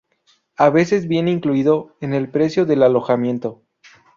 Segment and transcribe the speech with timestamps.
[0.57, 3.61] A veces viene incluido en el precio del alojamiento.